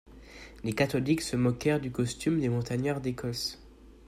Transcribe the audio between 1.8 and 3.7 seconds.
costume des montagnards d'Écosse.